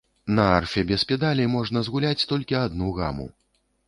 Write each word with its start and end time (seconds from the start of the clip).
На 0.37 0.43
арфе 0.59 0.83
без 0.91 1.03
педалі 1.11 1.45
можна 1.55 1.83
згуляць 1.87 2.27
толькі 2.31 2.57
адну 2.63 2.89
гаму. 3.01 3.29